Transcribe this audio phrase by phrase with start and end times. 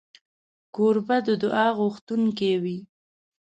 [0.75, 2.77] کوربه د دعا غوښتونکی وي.